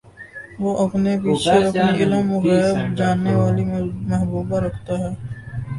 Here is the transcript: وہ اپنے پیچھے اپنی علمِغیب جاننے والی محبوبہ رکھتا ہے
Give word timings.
وہ 0.61 0.71
اپنے 0.85 1.11
پیچھے 1.23 1.57
اپنی 1.57 2.03
علمِغیب 2.03 2.95
جاننے 2.97 3.35
والی 3.35 3.65
محبوبہ 4.09 4.59
رکھتا 4.59 4.93
ہے 4.99 5.13